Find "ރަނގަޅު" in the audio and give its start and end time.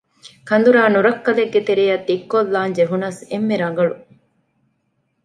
3.61-3.95